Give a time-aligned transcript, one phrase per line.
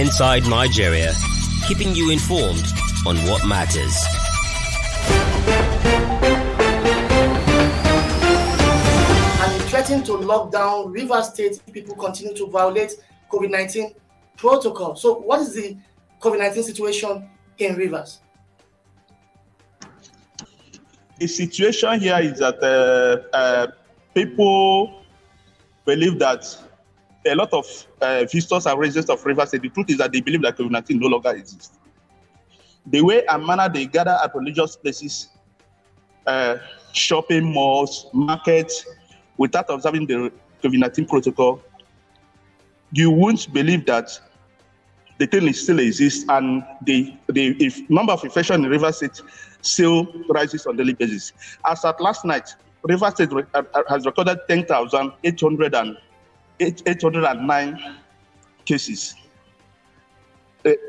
[0.00, 1.12] Inside Nigeria,
[1.68, 2.64] keeping you informed
[3.06, 3.94] on what matters.
[9.42, 12.92] And threatening to lock down River State people continue to violate
[13.30, 13.92] COVID 19
[14.38, 14.96] protocol.
[14.96, 15.76] So, what is the
[16.22, 17.28] COVID 19 situation
[17.58, 18.20] in Rivers?
[21.18, 23.66] The situation here is that uh, uh,
[24.14, 25.02] people
[25.84, 26.56] believe that
[27.26, 27.66] a lot of
[28.00, 30.70] uh, visitors and residents of Rivers State, the truth is that they believe that COVID
[30.70, 31.78] 19 no longer exists.
[32.86, 35.28] The way and manner they gather at religious places,
[36.26, 36.56] uh,
[36.92, 38.86] shopping malls, markets,
[39.36, 41.62] without observing the COVID 19 protocol,
[42.92, 44.18] you won't believe that
[45.18, 49.20] the thing still exists and the, the if number of infection in Rivers State
[49.60, 51.32] still rises on daily basis.
[51.66, 54.38] As at last night, Rivers State re- uh, uh, has recorded
[56.60, 57.96] 10,809
[58.64, 59.14] cases.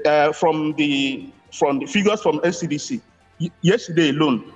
[0.06, 3.02] Uh, from the from the figures from NCDC,
[3.62, 4.54] yesterday alone,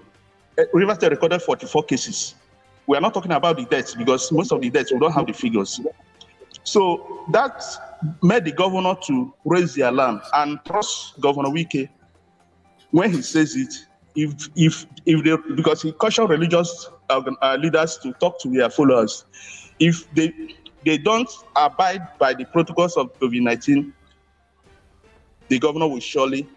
[0.60, 2.36] uh, Rivers State recorded 44 cases.
[2.88, 5.26] We are not talking about the deaths because most of the deaths we don't have
[5.26, 5.80] the figures.
[6.64, 7.64] So that
[8.22, 11.90] made the governor to raise the alarm and trust Governor Wike
[12.92, 13.74] when he says it.
[14.16, 19.26] If if if they because he cautioned religious uh, leaders to talk to their followers,
[19.80, 20.34] if they
[20.86, 23.94] they don't abide by the protocols of COVID nineteen,
[25.48, 26.48] the governor will surely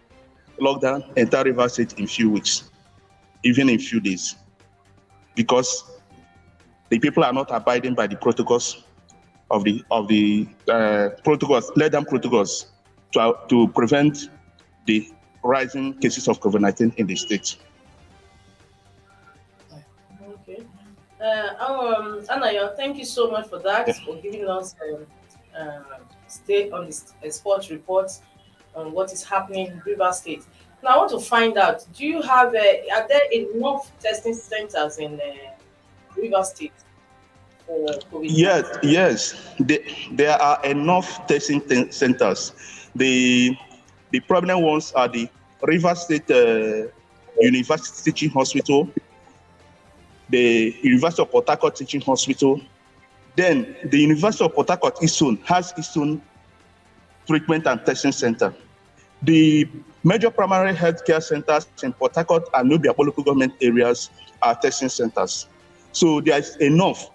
[0.59, 2.69] lock down entire River State in few weeks,
[3.43, 4.35] even in few days,
[5.35, 5.83] because
[6.89, 8.83] the people are not abiding by the protocols
[9.51, 12.67] of the of the uh, protocols, let them protocols
[13.13, 14.29] to to prevent
[14.85, 15.07] the
[15.43, 17.57] rising cases of COVID-19 in the state.
[21.21, 25.05] Uh, um, Anayo, thank you so much for that, for giving us um,
[25.59, 28.09] uh, stay on this uh, sports report
[28.75, 30.43] on what is happening in River State.
[30.81, 32.55] Now, I want to find out: Do you have?
[32.55, 32.59] Uh,
[32.95, 36.71] are there enough testing centers in uh, River State?
[38.23, 39.83] Yes, yes, the-
[40.13, 42.53] there are enough testing ten- centers.
[42.95, 43.55] The
[44.11, 45.27] the prominent ones are the
[45.61, 46.87] River State uh,
[47.39, 48.89] University Teaching Hospital,
[50.29, 52.61] the University of Port Harcourt Teaching Hospital.
[53.35, 54.97] Then the University of Port Harcourt
[55.45, 56.21] has its own
[57.27, 58.53] treatment and testing center.
[59.21, 59.67] The
[60.03, 64.09] major primary healthcare centers in Port Harcourt and Nubia local government areas
[64.41, 65.47] are testing centers.
[65.91, 67.09] So there is enough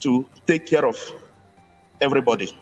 [0.00, 0.96] to take care of
[2.00, 2.56] everybody.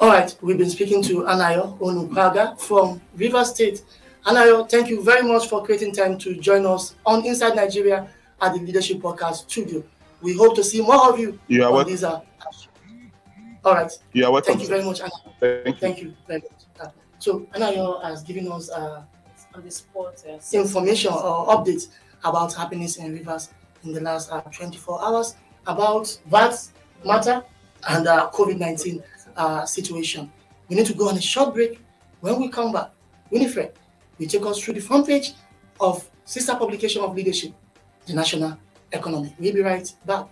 [0.00, 3.82] All right, we've been speaking to Anayo Onupaga from River State.
[4.28, 8.06] Anayo, thank you very much for creating time to join us on Inside Nigeria
[8.42, 9.82] at the Leadership Podcast Studio.
[10.20, 11.92] We hope to see more of you You are welcome.
[11.92, 12.04] these.
[12.04, 12.20] Uh,
[13.64, 14.48] all right, You are welcome.
[14.52, 15.32] thank you very much, Anayo.
[15.40, 15.72] Thank you.
[15.80, 16.92] Thank you very much.
[17.20, 19.02] So, Anayo has given us uh,
[19.54, 20.22] on the sport.
[20.28, 21.88] Uh, information or updates
[22.22, 23.48] about happiness in rivers
[23.82, 26.54] in the last uh, 24 hours about that
[27.02, 27.42] matter
[27.88, 29.02] and uh, COVID-19
[29.38, 30.30] uh, situation.
[30.68, 31.80] We need to go on a short break.
[32.20, 32.90] When we come back,
[33.30, 33.72] Winifred
[34.18, 35.32] will take us through the front page
[35.80, 37.52] of sister publication of leadership,
[38.06, 38.58] the national
[38.92, 39.34] economy.
[39.38, 40.26] We'll be right back.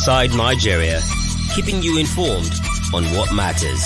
[0.00, 0.98] Inside Nigeria,
[1.54, 2.50] keeping you informed
[2.94, 3.84] on what matters.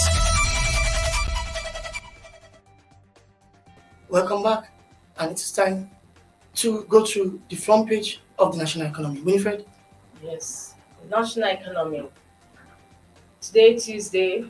[4.08, 4.70] Welcome back,
[5.19, 5.90] and it's time
[6.55, 9.22] to go to the front page of the national economy.
[9.22, 9.66] Winifred?
[10.22, 10.75] Yes,
[11.11, 12.05] national economy.
[13.40, 14.44] Today, Tuesday,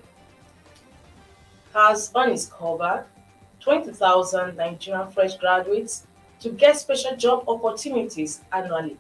[1.72, 3.06] has on its cover
[3.60, 6.06] 20,000 Nigerian fresh graduates
[6.40, 8.98] to get special job opportunities annually.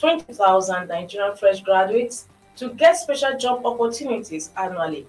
[0.00, 2.26] 20,000 Nigerian fresh graduates
[2.56, 5.06] to get special job opportunities annually.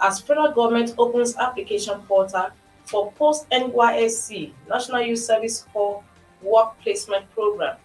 [0.00, 2.48] As federal government opens application portal
[2.84, 6.02] for post NYSC National Youth Service Corps
[6.42, 7.76] Work Placement Program.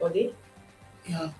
[0.00, 0.34] Body?
[1.06, 1.30] Yeah.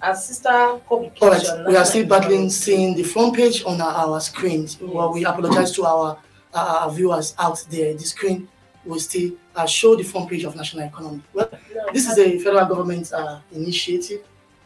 [0.00, 1.22] As sister publication.
[1.22, 4.78] All right, we are still battling seeing the front page on our, our screens.
[4.80, 6.18] Well, we apologize to our,
[6.54, 7.94] our viewers out there.
[7.94, 8.48] The screen
[8.84, 11.22] will still uh, show the front page of national economy.
[11.32, 11.50] Well,
[11.92, 14.22] this is a federal government uh, initiative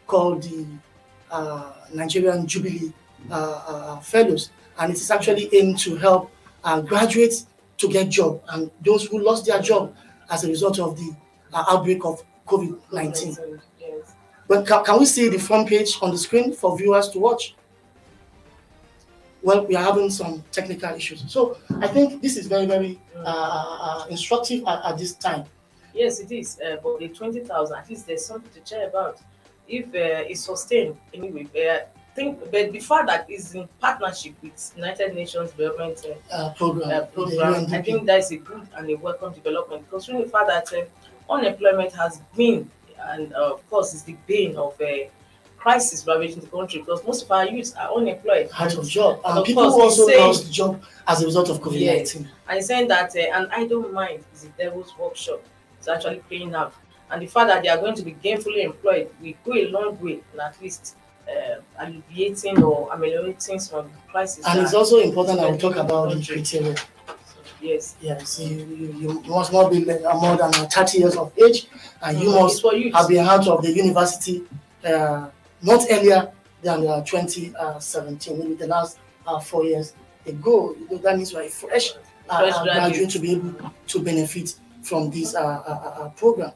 [0.06, 0.66] called the
[1.30, 2.92] uh, Nigerian Jubilee
[3.30, 3.34] uh,
[3.66, 6.30] uh, Fellows, and it is actually aimed to help
[6.64, 7.46] uh, graduates
[7.78, 9.94] to get job and those who lost their job
[10.30, 11.14] as a result of the
[11.52, 13.60] uh, outbreak of COVID 19.
[14.48, 17.55] But can, can we see the front page on the screen for viewers to watch?
[19.46, 21.22] Well, we are having some technical issues.
[21.28, 25.44] So I think this is very, very uh, uh, instructive at, at this time.
[25.94, 26.58] Yes, it is.
[26.58, 29.20] Uh, but the 20,000, at least there's something to check about.
[29.68, 34.72] If uh, it's sustained anyway, uh, think, but the fact that it's in partnership with
[34.74, 35.96] United Nations Development
[36.56, 39.88] program, uh, program, I think that is a good and a welcome development.
[39.88, 42.68] Considering the fact that uh, unemployment has been,
[42.98, 44.76] and uh, of course, is the bane of
[45.66, 48.48] crisis ravaging the country because most of our youths are unemployed.
[48.56, 51.60] out of job, and Of people course, also saying- lost job as a result of
[51.60, 52.28] COVID nineteen.
[52.48, 55.40] And he's saying that uh, an idle mind is the devil's workshop.
[55.78, 56.72] It's actually paying out.
[57.10, 60.00] And the fact that they are going to be gainfully employed will go a long
[60.00, 60.94] way in at least
[61.28, 64.44] uh, alleviating or ameliorating some of the crisis.
[64.46, 66.76] And it's also important that we talk about the criteria.
[67.60, 67.96] yes.
[68.00, 71.66] Yes, you, you, you must not be more than 30 years of age,
[72.02, 72.40] and you Mhm.
[72.42, 72.94] must youth.
[72.94, 74.42] have been out of the university
[74.84, 75.26] uh,
[75.62, 76.32] not earlier
[76.62, 79.94] than uh, 2017, maybe the last uh, four years
[80.26, 80.74] ago.
[81.02, 81.92] That means we're a fresh,
[82.28, 83.10] uh, Fresh uh, graduate.
[83.10, 86.52] to be able to benefit from this uh, uh, uh, uh, program.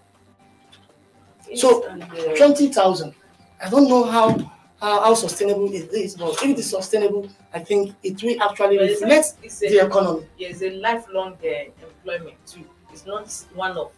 [1.54, 3.14] So, and, uh, 20,000.
[3.62, 4.38] I don't know how,
[4.80, 8.78] how how sustainable it is, but if it is sustainable, I think it will actually
[8.78, 10.26] reflect it's the economy.
[10.38, 12.64] yeah, it's a lifelong uh, employment too.
[12.92, 13.92] It's not one of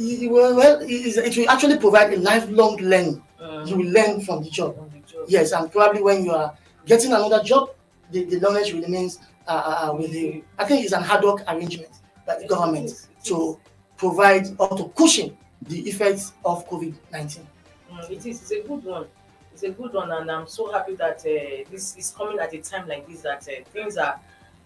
[0.00, 3.22] Well, well, it will actually provide a lifelong learning.
[3.38, 4.76] uh, You will learn from the job.
[4.78, 5.26] on the job.
[5.28, 7.70] Yes, and probably when you are getting another job,
[8.10, 10.42] the, the knowledge remains uh, uh, uh, with you.
[10.58, 11.90] I think it's an ad hoc arrangement
[12.26, 13.58] by the government to
[13.98, 17.46] provide or to cushion the effects of COVID 19.
[17.92, 18.40] Mm, it is.
[18.40, 19.06] It's a good one.
[19.52, 22.58] It's a good one, and I'm so happy that uh, this is coming at a
[22.58, 23.20] time like this.
[23.20, 24.18] That uh, things are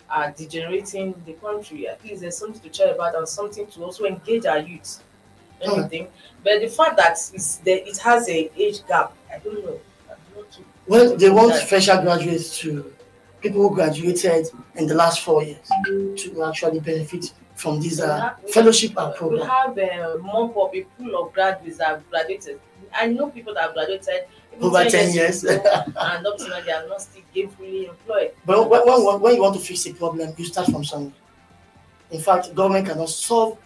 [0.09, 1.89] are degenerating the country.
[1.89, 5.03] At least there's something to chat about and something to also engage our youth.
[5.63, 6.09] Anything,
[6.43, 9.81] but the fact that it's the, it has a age gap, I don't know.
[10.11, 11.69] I'm not too- Well, they want that.
[11.69, 12.93] fresher graduates to
[13.41, 15.67] people who graduated in the last four years
[16.17, 19.49] to actually benefit from this uh, fellowship We program.
[19.49, 22.61] have uh, more of a pool of graduates that have graduated.
[22.93, 24.27] I know people that have graduated
[24.61, 25.45] Over 10 years.
[25.45, 25.63] ago,
[25.97, 28.33] and up to now they are not still gainfully employed.
[28.45, 31.13] But when, when, when you want to fix a problem, you start from somewhere.
[32.11, 33.59] In fact, government cannot solve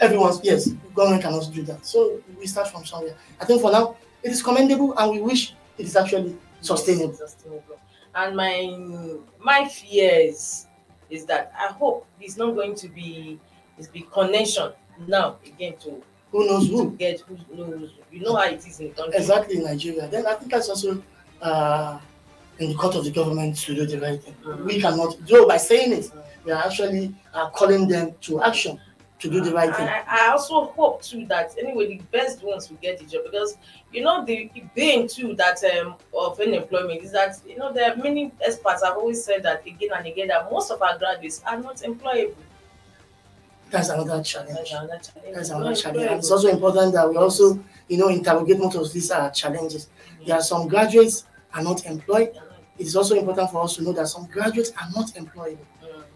[0.00, 1.84] everyone's yes, government cannot do that.
[1.86, 3.16] So we start from somewhere.
[3.40, 7.14] I think for now it is commendable and we wish it is actually sustainable.
[7.14, 7.78] Sustainable.
[8.14, 10.66] And my my fears
[11.10, 13.38] is that I hope it's not going to be
[13.78, 14.72] it's be connection
[15.06, 16.90] now again to Who knows who?
[16.92, 19.18] get who knows you know how it is in country.
[19.18, 20.08] Exactly in Nigeria.
[20.08, 21.02] Then I think that's also
[21.42, 21.98] uh,
[22.58, 24.34] in the court of the government to do the right thing.
[24.42, 24.64] Mhm.
[24.64, 26.10] We cannot, though by saying it,
[26.44, 28.80] we are actually uh, calling them to action
[29.18, 29.88] to do the right thing.
[29.88, 33.56] I, I also hope too that anyway the best ones will get the job because
[33.92, 37.96] you know the bane too that um of unemployment is that you know there are
[37.96, 41.60] many experts have always said that again and again that most of our graduates are
[41.60, 42.34] not employable.
[43.70, 44.54] That's another challenge.
[44.54, 45.34] That's another challenge.
[45.34, 46.06] That's another challenge.
[46.06, 47.58] And it's also important that we also,
[47.88, 49.88] you know, interrogate most of these uh, challenges.
[50.24, 52.30] There are some graduates are not employed.
[52.78, 55.64] It is also important for us to know that some graduates are not employable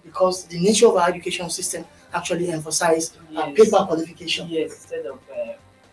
[0.04, 3.56] because the nature of our education system actually emphasizes uh, yes.
[3.70, 5.52] paper qualification, Yes, instead of uh,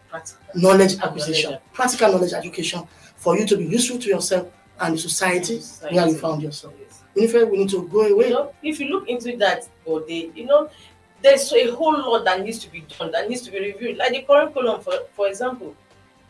[0.09, 0.41] practical.
[0.55, 1.63] knowledge acquisition, Knowledge.
[1.73, 4.47] practical knowledge education for you to be useful to yourself
[4.79, 5.59] and the society
[5.91, 6.73] where you found yourself.
[6.79, 7.03] Yes.
[7.15, 8.29] Winifred, we need to go You away.
[8.29, 10.69] know, if you look into that, or they, you know,
[11.21, 13.97] there's a whole lot that needs to be done, that needs to be reviewed.
[13.97, 15.75] Like the curriculum, for for example,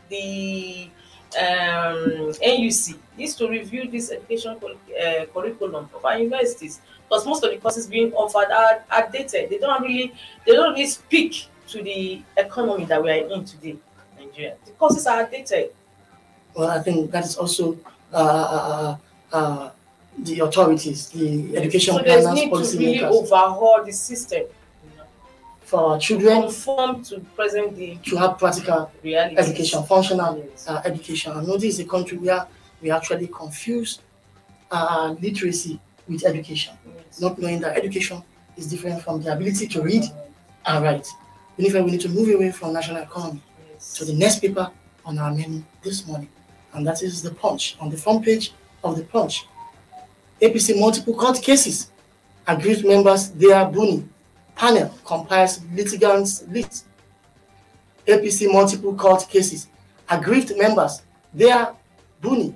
[0.08, 0.88] the
[1.36, 7.50] um, NUC needs to review this education uh, curriculum of our universities because most of
[7.50, 9.50] the courses being offered are, are dated.
[9.50, 10.14] They don't really
[10.46, 13.76] they don't really speak to the economy that we are in today,
[14.18, 14.56] Nigeria.
[14.64, 15.70] The courses are dated.
[16.54, 17.78] Well, I think that is also
[18.12, 18.96] uh, uh,
[19.36, 19.70] uh,
[20.18, 24.44] the authorities, the education so there's planners, need to really overhaul the system
[25.68, 29.36] for our children conform to present day to have practical reality.
[29.36, 31.30] education, functional uh, education.
[31.32, 32.46] I know this is a country where
[32.80, 34.00] we actually confuse
[34.70, 37.20] uh, literacy with education, Yes.
[37.20, 38.22] not knowing that education
[38.56, 40.04] is different from the ability to read
[40.66, 41.06] and write.
[41.58, 43.42] Therefore, we need to move away from national economy
[43.74, 43.92] Yes.
[43.98, 44.70] to the next paper
[45.04, 46.30] on our menu this morning,
[46.72, 47.76] and that is the Punch.
[47.78, 49.44] On the front page of the Punch,
[50.40, 51.90] APC multiple court cases,
[52.46, 54.08] aggrieved members they are Buni
[54.58, 56.86] panel compiles litigants list.
[58.06, 59.68] APC multiple court cases,
[60.10, 61.74] aggrieved members their
[62.20, 62.54] Buni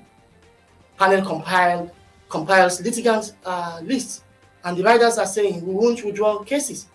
[0.99, 1.90] panel compiled
[2.28, 4.25] compiles litigants uh, list,
[4.64, 6.87] and the writers are saying we won't withdraw cases.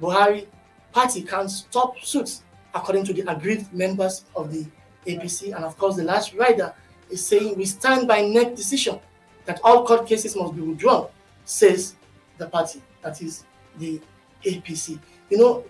[0.00, 0.46] Buhari
[0.92, 2.42] party can stop suits
[2.74, 4.66] according to the aggrieved members of the
[5.06, 5.54] APC.
[5.54, 6.74] And of course, the last rider
[7.10, 9.00] is saying we stand by NEC decision
[9.44, 11.08] that all court cases must be withdrawn,
[11.44, 11.94] says
[12.38, 13.44] the party, that is
[13.78, 14.00] the
[14.44, 14.98] APC.
[15.30, 15.64] You know,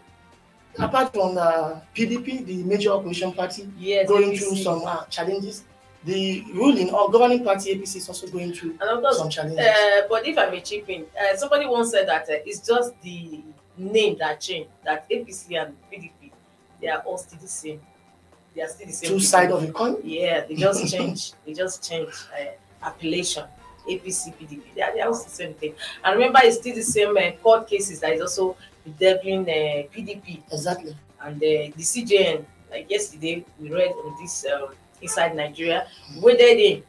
[0.78, 4.38] apart from the PDP, the major opposition party, Yes, going APC.
[4.38, 5.64] through some uh, challenges,
[6.04, 9.58] the ruling or governing party APC is also going through And of course, some challenges.
[9.64, 13.00] Uh, but if I may chip in, uh, somebody once said that uh, it's just
[13.02, 13.40] the
[13.76, 14.70] name that changed.
[14.84, 16.30] That APC and PDP,
[16.80, 17.80] they are all still the same.
[18.54, 19.10] They are still the same.
[19.10, 19.96] Two sides of the coin.
[20.02, 21.32] Yeah, they just change.
[21.46, 23.44] they just change uh, appellation.
[23.88, 25.74] APC, PDP, they are, they are all the same thing.
[26.04, 30.42] And remember, it's still the same uh, court cases that is also bedeviling uh, PDP
[30.52, 30.96] Exactly.
[31.22, 32.44] and uh, the CJN.
[32.70, 34.68] Like yesterday, we read on this um,
[35.02, 35.86] inside Nigeria,
[36.22, 36.82] waded in,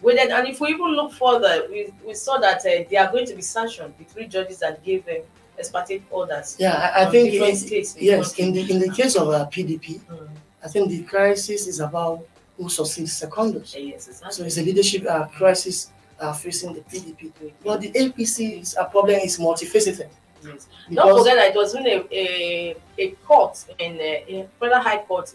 [0.00, 3.26] waded, and if we even look further, we, we saw that uh, they are going
[3.26, 3.92] to be sanctioned.
[3.98, 5.22] The three judges that gave them
[5.62, 6.56] exparte orders.
[6.58, 10.00] Yeah, I, I think in- states yes, in the in the case of uh, PDP,
[10.00, 10.28] Mm.
[10.64, 12.26] I think the crisis is about
[12.56, 13.74] who succeeds Secondus.
[13.78, 14.32] Yes, exactly.
[14.32, 17.32] So it's a leadership uh, crisis uh, facing the PDP.
[17.64, 20.08] But the APC's uh, problem is multifaceted.
[20.44, 20.68] Yes.
[20.92, 24.98] Don't forget that it was in a, a, a court in, a, in Federal High
[24.98, 25.32] Court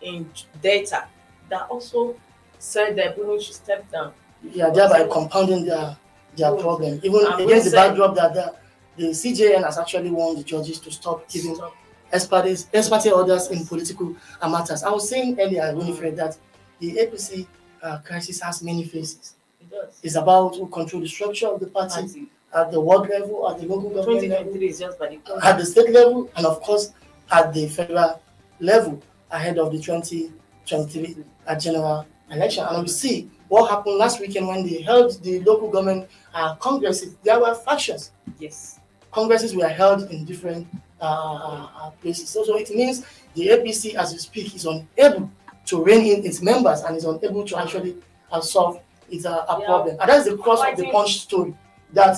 [0.00, 0.30] in
[0.62, 1.06] Delta
[1.50, 2.16] that also
[2.58, 4.12] said that Buni should step down.
[4.42, 5.96] yeah, thereby compounding their
[6.36, 6.56] their Oh.
[6.56, 7.00] problem.
[7.02, 8.54] Even And against the said- backdrop that the,
[8.96, 11.74] the CJN has actually warned the judges to stop giving Stop.
[12.12, 14.82] ex parte, orders in political uh, matters.
[14.82, 16.36] I was saying earlier, Winifred, that
[16.80, 17.46] the APC
[17.82, 19.34] uh, crisis has many faces.
[19.74, 20.00] Does.
[20.02, 22.26] It's about who control the structure of the party Party.
[22.54, 25.58] at the world level, at the local government level, 2023 is just by the at
[25.58, 26.92] the state level, and of course
[27.32, 28.20] at the federal
[28.60, 31.16] level ahead of the 2023
[31.46, 32.64] uh, general election.
[32.68, 37.16] And we see what happened last weekend when they held the local government uh, congresses.
[37.22, 38.12] There were factions.
[38.38, 38.80] Yes.
[39.10, 40.66] Congresses were held in different
[41.00, 42.28] uh, uh, uh, places.
[42.28, 43.04] So, so it means
[43.34, 45.30] the APC, as we speak, is unable
[45.66, 47.96] to rein in its members and is unable to actually
[48.32, 49.66] uh, solve its uh, a Yeah.
[49.66, 49.96] problem.
[50.00, 51.54] And that's the cross of the punch story.
[51.92, 52.16] That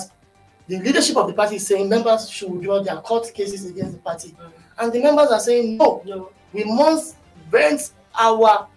[0.67, 3.99] the leadership of the party is saying members should withdraw their court cases against the
[3.99, 4.29] party.
[4.39, 4.51] Mm.
[4.79, 6.29] And the members are saying, no, No.
[6.53, 7.15] we must
[7.49, 8.67] vent our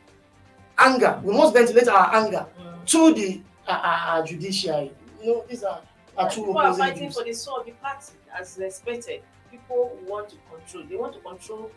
[0.78, 1.20] anger.
[1.24, 2.86] We must ventilate our anger Mm.
[2.86, 4.92] to the uh, uh, uh, judiciary.
[5.22, 5.80] You know, these are,
[6.16, 7.14] are two People are fighting views.
[7.16, 9.22] for the soul of the party as expected.
[9.50, 10.84] People want to control.
[10.88, 11.70] They want to control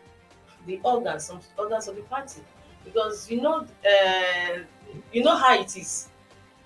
[0.66, 2.42] the organs, some organs of the party,
[2.86, 4.58] because you know, uh,
[5.12, 6.10] you know how it is.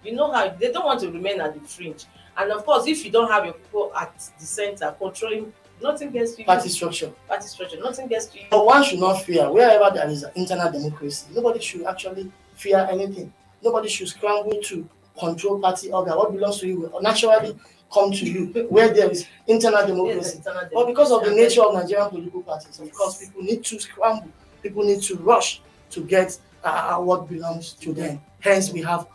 [0.04, 2.06] You know how they don't want to remain at the fringe.
[2.38, 5.52] And of course, if you don't have your people at the center controlling,
[5.82, 6.46] nothing gets to you.
[6.46, 7.12] Party structure.
[7.28, 8.46] party structure, nothing gets to you.
[8.52, 9.52] But one should not fear.
[9.52, 13.34] Wherever there is internal democracy, nobody should actually fear anything.
[13.64, 14.88] Nobody should scramble to
[15.20, 16.16] control party organ.
[16.16, 17.58] What belongs to you will naturally
[17.92, 20.38] come to you where there is internal democracy.
[20.38, 23.80] internal But because of the nature of Nigerian political parties, of course, people need to
[23.80, 24.30] scramble.
[24.62, 25.62] People need to rush
[25.92, 28.22] to get uh, what belongs to them.
[28.40, 29.08] Hence, we have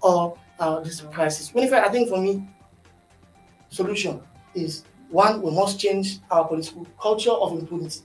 [0.00, 1.52] all uh, this crisis.
[1.54, 2.46] Winifred, I think for me,
[3.68, 4.20] solution
[4.54, 8.00] is one: we must change our political culture of impunity.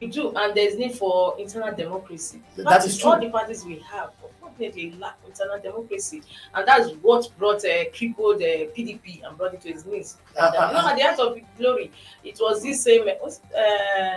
[0.00, 2.40] We do, and there's need for internal democracy.
[2.56, 3.10] That Parties, true.
[3.10, 6.22] All the parties we have, unfortunately, lack internal democracy,
[6.54, 10.18] and that's what brought uh, crippled uh, PDP and brought it to its knees.
[10.36, 11.90] Uh, uh, you know, at the height of glory,
[12.22, 13.08] it was this same.
[13.08, 14.16] Uh,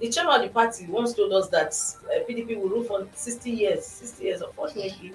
[0.00, 1.74] the chairman of the party once told us that
[2.06, 3.84] uh, PDP will rule for 60 years.
[3.84, 5.12] 60 years, unfortunately,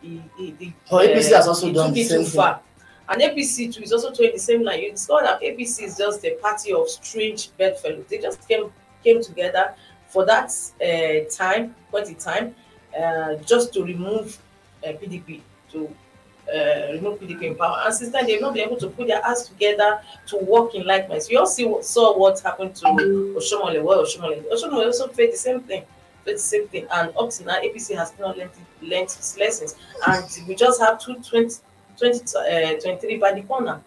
[0.00, 2.54] he, he, he, Oh, APC has also done the same thing.
[3.06, 4.80] And APC too is also toeing the same line.
[4.80, 8.06] You discover that APC is just a party of strange bedfellows.
[8.08, 9.74] They just came came together
[10.08, 10.50] for that
[10.80, 12.54] uh, time, point in time,
[12.98, 14.38] uh, just to remove
[14.82, 15.94] uh, PDP, to
[16.48, 17.82] uh, remove PDP power.
[17.84, 20.86] And since then, they've not been able to put their ass together to work in
[20.86, 21.30] like minds.
[21.30, 23.82] You all see saw what happened to Oshiomhole.
[23.82, 25.84] Well, Oshiomhole, Oshiomhole also faced the same thing.
[26.24, 26.86] Faced the same thing.
[26.90, 28.50] And up to now, APC has not learned,
[28.82, 29.76] learned its lessons.
[30.06, 31.56] And we just have two 20,
[31.98, 33.80] 20, uh, 23 by the corner.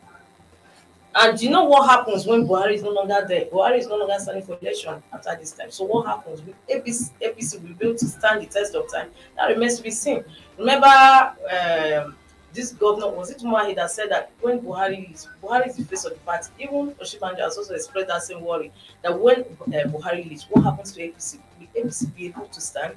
[1.19, 3.45] And you know what happens when Buhari is no longer there?
[3.45, 5.71] Buhari is no longer standing for election after this time.
[5.71, 6.41] So what happens?
[6.69, 9.09] APC, APC will be able to stand the test of time?
[9.35, 10.23] That remains to be seen.
[10.59, 12.15] Remember, um,
[12.57, 16.05] this governor was it Umahi that said that when Buhari is Buhari is the face
[16.05, 18.71] of the party, even Osinbajo has also expressed that same worry
[19.03, 21.37] that when uh, Buhari leaves, what happens to APC?
[21.59, 22.95] Will APC be able to stand?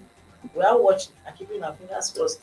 [0.54, 2.40] We are watching and keeping our fingers crossed.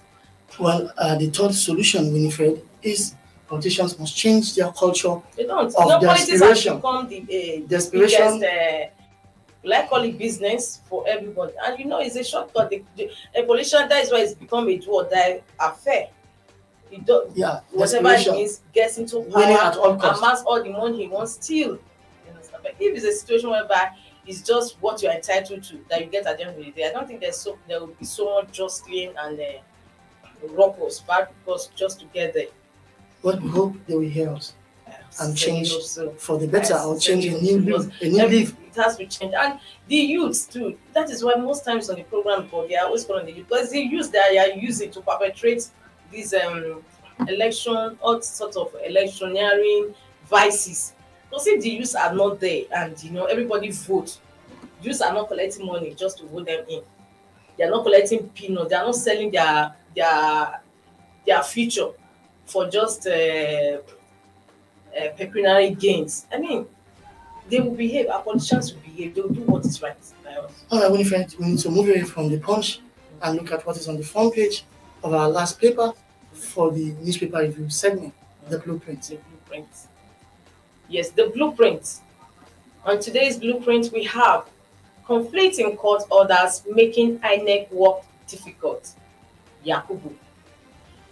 [0.59, 3.15] Well, uh, the third solution, Winifred, is
[3.47, 5.73] politicians must change their culture They don't.
[5.73, 6.75] Of no, desperation.
[6.75, 8.39] become the uh, Desperation.
[8.39, 11.53] biggest, uh, like call it business for everybody.
[11.65, 12.69] And you know, it's a shortcut.
[12.69, 16.09] The, the, a politician, that is why it's become a do or die affair.
[16.89, 18.35] He do, Yeah, whatever it desperation.
[18.35, 21.49] means, gets into Winning at all power, amass all the money he wants.
[21.49, 21.79] You
[22.29, 22.63] understand?
[22.63, 23.89] But if it's a situation whereby
[24.25, 26.87] it's just what you're entitled to that you get at the end of the day,
[26.87, 30.99] I don't think there's so there will be so much just jostling and uh, ruckus,
[31.01, 32.47] bad because just to get there.
[33.23, 34.53] But we hope they will hear us
[35.19, 36.11] and change so.
[36.11, 38.55] for the better or change a new leaf, a new leaf.
[38.67, 39.33] It has to change.
[39.37, 40.77] And the youths too.
[40.93, 43.47] That is why most times on the program, but they are always calling the youth
[43.47, 45.67] because the youth that they are using to perpetrate
[46.11, 46.83] these um
[47.27, 49.93] election, all sort of electioneering
[50.25, 50.93] vices.
[51.29, 54.17] Because if the youths are not there and you know everybody vote,
[54.81, 56.81] youths are not collecting money just to vote them in.
[57.57, 58.69] They are not collecting peanuts.
[58.69, 60.61] They are not selling their their
[61.25, 61.89] their future
[62.45, 63.79] for just uh, uh,
[65.17, 66.27] pecuniary gains.
[66.31, 66.65] I mean,
[67.49, 68.07] they will behave.
[68.09, 69.15] Our politicians will behave.
[69.15, 69.97] They will do what is right.
[70.23, 70.63] by us.
[70.69, 72.79] All right, Winifred, we need to move away from the punch
[73.21, 74.63] and look at what is on the front page
[75.03, 75.93] of our last paper
[76.31, 78.13] for the newspaper review segment,
[78.49, 79.01] the blueprint.
[79.01, 79.67] The blueprint.
[80.89, 81.99] Yes, the blueprint.
[82.85, 84.45] On today's blueprint, we have
[85.05, 88.91] conflicting court orders making INEC work difficult.
[89.65, 90.13] Yakubu.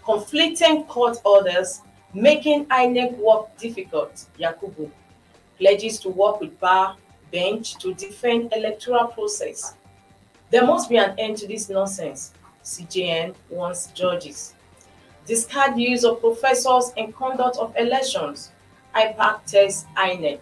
[0.03, 1.81] Conflicting court orders
[2.13, 4.25] making INEC work difficult.
[4.39, 4.89] Yakubu.
[5.57, 6.95] Pledges to work with bar
[7.31, 9.75] bench to defend electoral process.
[10.51, 12.33] There must be an end to this nonsense.
[12.65, 14.55] CJN wants judges.
[15.27, 18.51] Discard use of professors in conduct of elections.
[18.95, 20.39] IPAC tests INEC.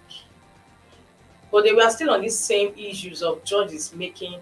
[1.52, 4.40] But they were still on these same issues of judges making,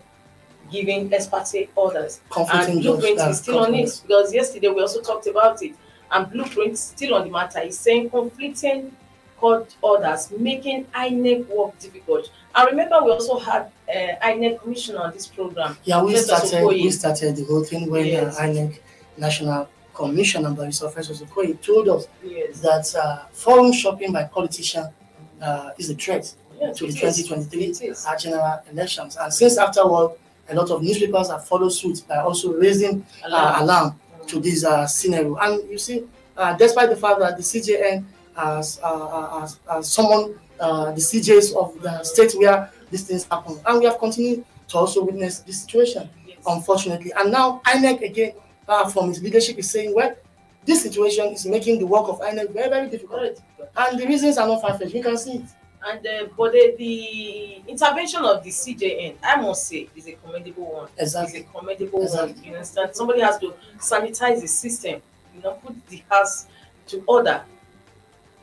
[0.72, 2.22] giving ex parte orders.
[2.30, 5.74] Conflicting and Blueprint is still on it because yesterday we also talked about it.
[6.12, 8.96] And Blueprint still on the matter is saying conflicting
[9.38, 12.32] court orders making INEC work difficult.
[12.54, 15.78] I remember, we also had uh, INEC commissioner on this program.
[15.84, 18.38] Yeah, we Professor started we started the whole thing when Yes.
[18.40, 18.80] uh, INEC
[19.18, 22.60] National Commissioner Barrister Professor Okoye told us Yes.
[22.62, 24.88] that uh, forum shopping by politicians
[25.42, 28.06] uh, is a threat yes to the 2023 It is.
[28.06, 29.18] uh, general elections.
[29.20, 30.12] And since afterward,
[30.50, 33.62] a lot of newspapers have followed suit by also raising uh, Alarm.
[33.64, 35.36] alarm to this uh, scenario.
[35.36, 36.04] And you see,
[36.38, 38.04] uh, despite the fact that the CJN
[38.36, 43.80] has, has, has summoned uh, the CJs of the states where these things happen, and
[43.80, 46.38] we have continued to also witness this situation, Yes.
[46.48, 47.12] unfortunately.
[47.18, 48.34] And now INEC again,
[48.68, 50.14] uh, from its leadership, is saying, well,
[50.66, 53.42] this situation is making the work of INEC very, very difficult.
[53.76, 54.94] And the reasons are not far-fetched.
[54.94, 55.46] We can see it.
[55.84, 60.72] And uh, but the, the intervention of the CJN, I must say, is a commendable
[60.74, 60.90] one.
[60.98, 61.40] Exactly.
[61.40, 62.34] It's a commendable Exactly.
[62.34, 62.44] one.
[62.44, 62.96] You understand?
[62.96, 65.02] Somebody has to sanitize the system.
[65.36, 66.46] You know, put the house
[66.88, 67.42] to order.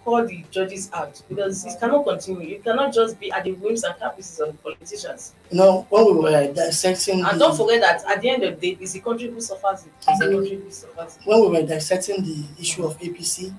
[0.08, 2.48] Call the judges out because it cannot continue.
[2.48, 5.34] You cannot just be at the whims and caprices of the politicians.
[5.52, 8.72] No, when we were dissecting And the- don't forget that at the end of the
[8.74, 9.92] day, it's the country who suffers it.
[10.08, 11.26] It's the country who suffers it.
[11.28, 13.52] when we were dissecting the issue of APC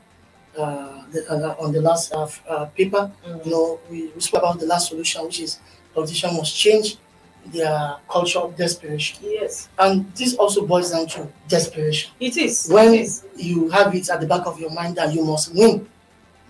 [0.57, 3.45] uh, the, uh, on the last uh, uh, paper, Mm.
[3.45, 5.59] you know, we, we spoke about the last solution, which is
[5.93, 6.97] politicians must change
[7.45, 9.19] their culture of desperation.
[9.21, 12.11] Yes, And this also boils down to desperation.
[12.19, 12.67] it is.
[12.71, 13.23] When it is.
[13.37, 15.87] you have it at the back of your mind that you must win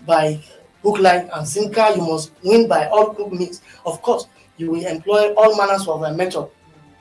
[0.06, 0.40] by
[0.82, 3.62] hook, line, and sinker, you must win by all means.
[3.84, 6.48] Of course, you will employ all manners of a method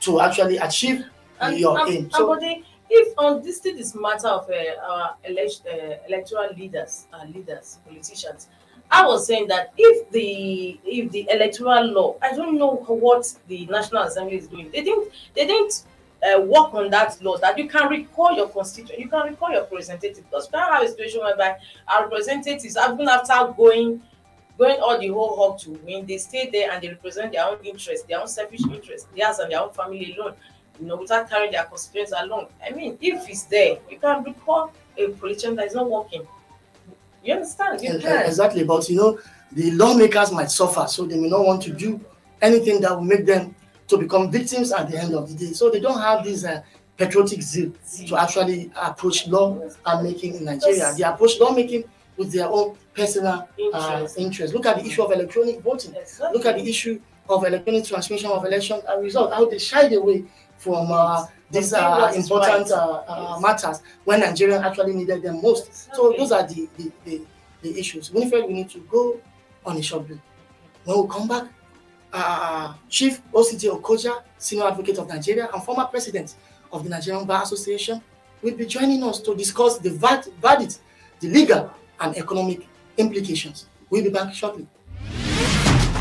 [0.01, 1.05] to actually achieve
[1.41, 2.03] And, your and, aim.
[2.03, 6.53] and So, they, if on this thing is matter of uh, our elect, uh, electoral
[6.57, 8.49] leaders, uh, leaders, politicians,
[8.91, 13.67] I was saying that if the if the electoral law, I don't know what the
[13.67, 14.71] National Assembly is doing.
[14.71, 15.83] They didn't they didn't
[16.23, 19.61] uh, work on that law that you can recall your constituent, you can recall your
[19.61, 21.55] representative because we can't have a situation whereby
[21.87, 24.01] our representatives, even after going
[24.57, 27.57] going all the whole hog to win, they stay there and they represent their own
[27.63, 30.33] interests, their own selfish interests, theirs and their own family alone,
[30.79, 32.47] you know, without carrying their constituents along.
[32.63, 36.27] I mean, if it's there, you can recall a politician that is not working.
[37.23, 37.81] You understand?
[37.81, 38.25] You can.
[38.25, 39.19] Exactly, but you know,
[39.53, 41.99] the lawmakers might suffer, so they may not want to do
[42.41, 43.55] anything that will make them
[43.89, 45.53] to become victims at the end of the day.
[45.53, 46.61] So they don't have this uh,
[46.95, 47.71] patriotic zeal
[48.07, 50.93] to actually approach law and making in Nigeria.
[50.97, 51.83] They approach lawmaking
[52.15, 54.17] with their own personal uh, interest.
[54.17, 54.53] interest.
[54.53, 55.95] Look at the issue of electronic voting.
[56.33, 56.99] Look at the issue
[57.29, 59.33] of electronic transmission of election and result.
[59.33, 60.25] How they shied away
[60.57, 62.69] from uh, these uh, important.
[62.71, 65.95] Uh, uh, matters when Nigeria actually needed them most.
[65.95, 67.21] So those are the the, the,
[67.61, 68.11] the issues.
[68.11, 69.19] Winifred, we need to go
[69.65, 70.19] on a short break.
[70.83, 71.45] When we come back,
[72.13, 76.35] uh, Chief OCJ Okocha, Senior Advocate of Nigeria and former President
[76.71, 78.01] of the Nigerian Bar Association,
[78.41, 80.79] will be joining us to discuss the verdict,
[81.19, 82.67] the legal and economic
[82.97, 83.65] implications.
[83.89, 84.67] We'll be back shortly.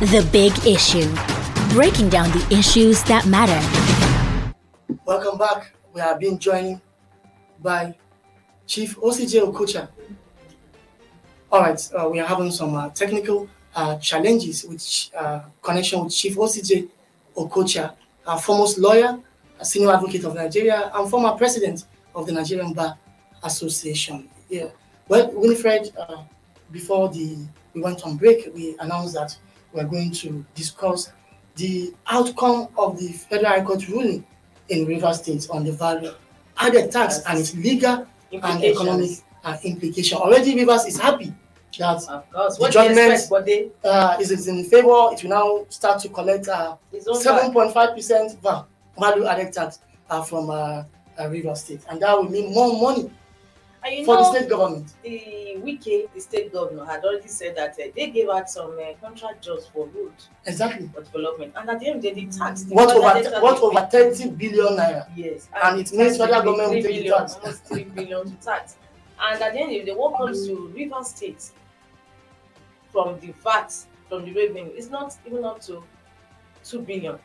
[0.00, 1.08] The Big Issue,
[1.74, 3.58] breaking down the issues that matter.
[5.04, 5.72] Welcome back.
[5.92, 6.80] We are being joined
[7.60, 7.96] by
[8.66, 9.88] Chief OCJ Okocha.
[11.50, 13.48] All right, uh, we are having some uh, technical
[14.00, 16.88] challenges with uh, connection with Chief OCJ
[17.36, 17.94] Okocha,
[18.26, 19.18] a foremost lawyer,
[19.60, 22.96] a senior advocate of Nigeria, and former president of the Nigerian Bar
[23.44, 24.28] Association.
[24.48, 24.66] Yeah.
[25.08, 26.22] Well, Winifred, uh,
[26.72, 27.38] before the
[27.74, 29.36] we went on break, we announced that
[29.72, 31.12] we're going to discuss
[31.56, 34.24] the outcome of the Federal High Court ruling
[34.68, 36.12] in River State on the value
[36.58, 39.10] added tax and its legal and economic
[39.44, 40.18] uh, implication.
[40.18, 41.32] Already, Rivers is happy
[41.78, 42.00] that
[42.58, 45.10] the judgment uh, is in favor.
[45.12, 48.64] It will now start to collect uh, 7.5%
[48.98, 50.84] value added tax uh, from uh,
[51.18, 53.10] uh, River State, and that will mean more money
[54.04, 54.92] for the state government.
[55.02, 58.94] The Wike, the state governor, had already said that uh, they gave out some uh,
[59.00, 60.12] contract jobs for road
[60.46, 62.64] exactly for development, and at the end of the day, the tax.
[62.68, 65.08] What over what over thirty billion naira?
[65.16, 67.36] Yes, and, and it means federal government will take tax.
[67.36, 68.76] Almost three billion to tax.
[69.20, 71.50] And at the end of the what comes to River State
[72.92, 73.74] from the VAT,
[74.08, 75.82] from the revenue, it's not even up to
[76.64, 77.18] two billion.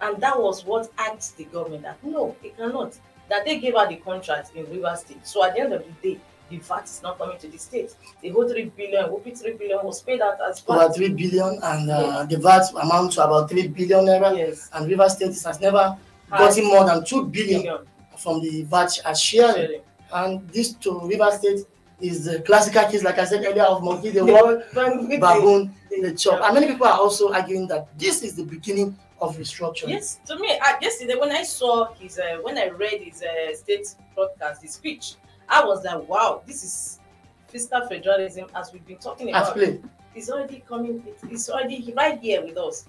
[0.00, 3.86] And that was what asked the government that no, it cannot that they gave her
[3.88, 5.26] the contract in River State.
[5.26, 7.94] So at the end of the day, the VAT is not coming to the state.
[8.22, 10.72] The whole three billion, whoopee three billion was paid out as VAT.
[10.74, 12.30] About three billion, and uh, yes.
[12.30, 14.36] the VAT amount to about three billion naira.
[14.36, 14.70] Yes.
[14.72, 15.96] And River State has never
[16.30, 17.86] gotten more than two billion, billion.
[18.16, 19.82] from the VAT as sharing.
[20.12, 21.66] And this to River State
[22.00, 26.14] is the classical case, like I said earlier, of monkey the wall, baboon in the
[26.14, 26.40] chop.
[26.42, 29.88] And many people are also arguing that this is the beginning of restructuring.
[29.88, 33.54] Yes, to me, uh, yesterday when I saw his, uh, when I read his uh,
[33.54, 35.14] state broadcast, his speech,
[35.48, 37.00] I was like, wow, this is
[37.48, 39.54] fiscal federalism as we've been talking about.
[39.54, 39.80] Play.
[40.14, 42.86] It's already coming, it's already right here with us.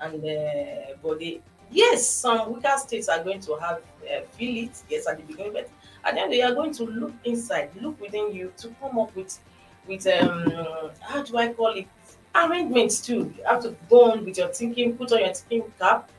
[0.00, 4.82] And uh, but they, yes, some weaker states are going to have uh, feel it,
[4.88, 5.68] yes, at the beginning, but
[6.04, 9.14] at the end they are going to look inside, look within you to come up
[9.14, 9.38] with
[9.86, 11.86] with um how do I call it
[12.34, 13.32] arrangements too.
[13.36, 16.10] You have to go on with your thinking, put on your thinking cap,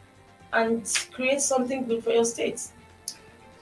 [0.53, 2.61] and create something good for your state.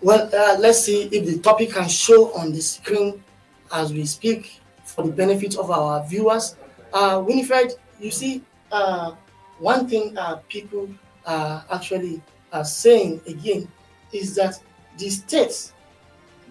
[0.01, 3.23] Well, uh, let's see if the topic can show on the screen
[3.71, 6.55] as we speak for the benefit of our viewers.
[6.93, 9.13] Uh, Winifred, you see, uh,
[9.59, 10.87] one thing uh, people
[11.25, 12.21] are actually
[12.53, 13.67] are saying again
[14.13, 14.61] is that
[14.97, 15.73] the states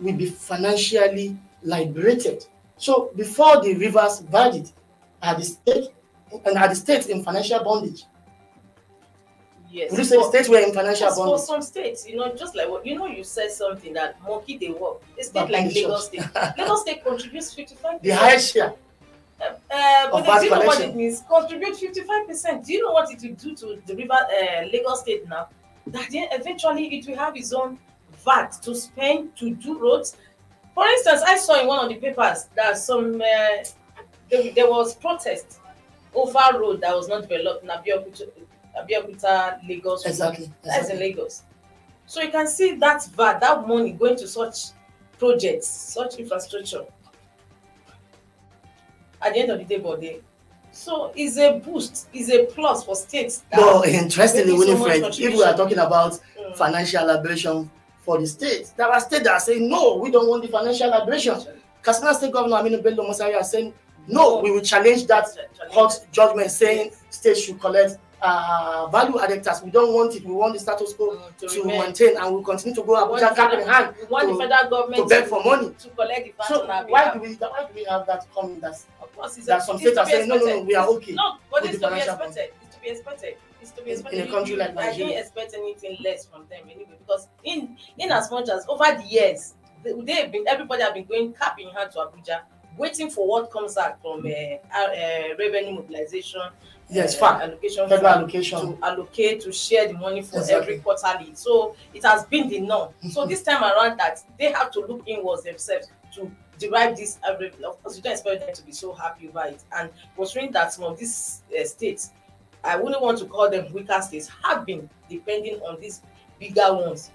[0.01, 2.47] will be financially liberated.
[2.77, 4.73] So before the rivers verdict,
[5.23, 5.89] are the state
[6.45, 8.05] and are the states in financial bondage?
[9.71, 9.91] Yes.
[9.91, 11.41] Would you say states were in financial bondage?
[11.41, 14.57] For some states, you know, just like what you know, you said something that monkey
[14.57, 15.03] they work.
[15.19, 16.23] A state like Lagos State.
[16.59, 18.75] Lagos State contributes 55 The highest share.
[19.41, 21.23] Uh, uh, but do you know what it means?
[21.29, 22.65] Contribute 55%.
[22.65, 25.49] Do you know what it will do to the river uh, Lagos State now?
[25.89, 27.79] That then eventually it will have its own
[28.27, 30.17] VAT to spend to do roads.
[30.75, 33.65] For instance, I saw in one of the papers that some uh,
[34.31, 35.61] there, there was protest
[36.15, 38.29] over road that was not developed in Abeokuta,
[38.79, 40.05] Abeokuta Lagos.
[40.05, 40.95] Exactly, exactly.
[40.95, 41.43] In Lagos.
[42.07, 44.73] So you can see that VAT, that money going to such
[45.19, 46.85] projects, such infrastructure.
[49.23, 50.21] At the end of the day, body.
[50.71, 53.45] So it's a boost, it's a plus for states.
[53.57, 56.55] No, interestingly, Winifred, so if we are talking about mm.
[56.57, 57.71] financial liberation
[58.07, 60.89] for the states, there are states that are saying, no, we don't want the financial
[60.89, 61.37] liberation.
[61.83, 63.75] Katsina State Governor Aminu Bello Masari are saying,
[64.07, 65.27] no, we will challenge that
[65.73, 69.61] court judgment saying states should collect uh, value added tax.
[69.63, 70.25] We don't want it.
[70.25, 73.19] We want the status quo Mm, to, to maintain, and we'll continue to go We
[73.21, 75.75] Abuja the cap in hand we want the to, federal government to beg for money.
[75.79, 78.61] to collect the So why do we why do we have that coming?
[78.61, 81.37] That's Of course, that some states are saying, no, no, no, we are okay No,
[81.51, 82.49] but it's the to be expected.
[82.63, 83.35] It's to be expected.
[83.73, 84.21] To be expected.
[84.21, 84.97] in a country like I Nigeria.
[85.09, 89.05] didn't expect anything less from them anyway, because in in as much as over the
[89.09, 92.41] years, they, they've been everybody have been going cap in hand to Abuja,
[92.79, 96.41] waiting for what comes out from uh, uh, uh, revenue mobilization.
[96.89, 98.61] Yes, uh, allocation federal allocation.
[98.79, 100.75] to allocate to share the money for Exactly.
[100.75, 101.35] every quarterly.
[101.35, 102.91] So it has been the norm.
[103.11, 107.19] So this time around, that they have to look inwards themselves to derive this.
[107.29, 109.65] Of course, you don't expect them to be so happy about it.
[109.77, 112.13] And considering that some of these uh, states,
[112.67, 116.03] I wouldn't want to call them weaker states, have been depending on these
[116.39, 117.11] bigger ones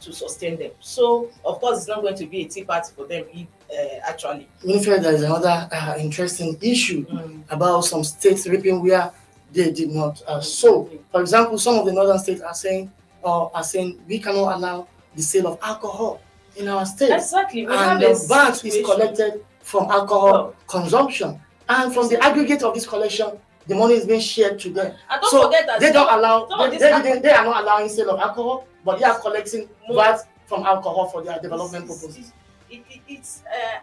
[0.00, 0.72] to sustain them.
[0.80, 4.00] So of course, it's not going to be a tea party for them if, uh,
[4.08, 4.48] actually.
[4.64, 7.06] Winifred, there is another uh, interesting issue
[7.50, 9.12] about some states reaping where
[9.52, 10.90] they did not uh, sow.
[11.12, 12.90] For example, some of the northern states are saying
[13.22, 16.20] or are saying we cannot allow the sale of alcohol
[16.56, 17.10] in our state.
[17.10, 17.66] Exactly.
[17.66, 21.40] We and the VAT is collected from alcohol consumption.
[21.68, 24.94] And from the aggregate of this collection, the money is being shared to them.
[25.10, 27.88] And don't so forget that they don't allow they, they, they, they are not allowing
[27.88, 32.32] sale of alcohol, but they are collecting VAT from alcohol for their development purposes.
[32.70, 33.80] It, it, it's uh,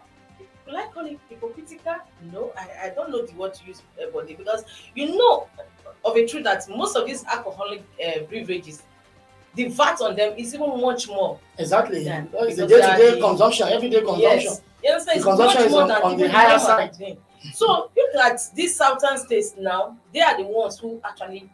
[0.66, 1.96] will I call it hypocritical?
[2.32, 4.64] No, I, I don't know the word to use, uh, body because
[4.94, 5.48] you know
[6.04, 8.82] of a truth that most of these alcoholic uh, beverages,
[9.54, 11.38] the VAT on them is even much more.
[11.58, 12.04] Exactly.
[12.04, 14.52] Yeah, it's the because they are day-to-day consumption, everyday consumption.
[14.82, 15.04] Yes?
[15.04, 17.18] The It's consumption much is on- than on the higher side.
[17.54, 21.50] So look at these southern states now; they are the ones who actually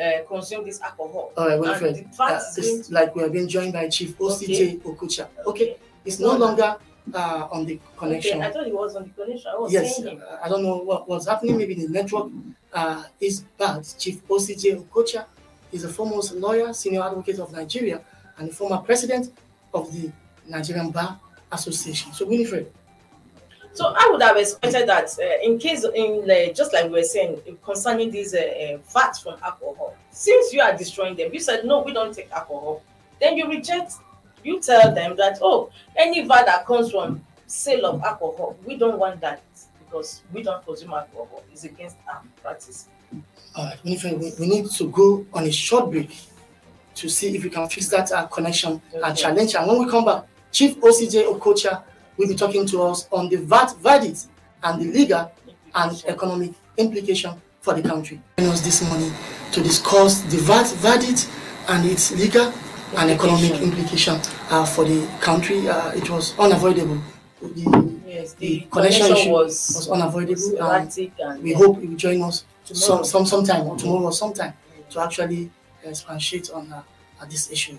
[0.00, 1.32] uh, consume this alcohol.
[1.36, 5.28] All right, the Uh, it's like we have been joined by Chief OCJ Okocha.
[5.46, 6.38] Okay, it's no No.
[6.46, 6.76] longer
[7.14, 8.38] uh, on the connection.
[8.38, 9.50] Okay, I thought it was on the connection.
[9.50, 11.56] I Yes, uh, I don't know what, was happening.
[11.56, 12.30] Maybe the network
[12.72, 13.86] uh, is bad.
[13.98, 15.24] Chief OCJ Okocha
[15.72, 18.00] is a foremost lawyer, senior advocate of Nigeria,
[18.38, 19.32] and the former president
[19.74, 20.10] of the
[20.46, 21.18] Nigerian Bar
[21.52, 22.12] Association.
[22.12, 22.72] So, Winifred,
[23.74, 27.02] So I would have expected that uh, in case, in uh, just like we were
[27.02, 31.64] saying concerning these uh, uh, fats from alcohol, since you are destroying them, you said
[31.64, 32.82] no, we don't take alcohol.
[33.20, 33.94] Then you reject.
[34.44, 38.98] You tell them that oh, any VAT that comes from sale of alcohol, we don't
[38.98, 39.42] want that
[39.78, 41.42] because we don't consume alcohol.
[41.52, 42.88] It's against our practice.
[43.54, 46.16] all right, we, we need to go on a short break
[46.94, 49.00] to see if we can fix that uh, connection Okay.
[49.02, 49.54] and challenge.
[49.54, 51.82] And when we come back, Chief OCJ Okocha
[52.18, 54.26] will be talking to us on the VAT verdict
[54.62, 55.32] and the legal
[55.74, 58.20] and economic implication for the country.
[58.38, 59.12] Joining us this morning
[59.52, 61.30] to discuss the VAT verdict
[61.68, 62.52] and its legal
[62.96, 65.68] and economic implication uh, for the country.
[65.68, 66.98] Uh, it was unavoidable.
[67.40, 71.90] The, Yes, the the connection connection was, was unavoidable, was and and we hope you
[71.90, 73.02] will join us Tomorrow.
[73.02, 74.54] some, some sometime or tomorrow or sometime
[74.90, 75.50] to actually
[75.84, 76.82] expatiate on uh,
[77.20, 77.78] uh, this issue.